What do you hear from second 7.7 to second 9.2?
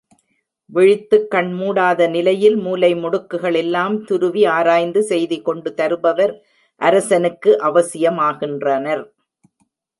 அவசியம் ஆகின்றனர்.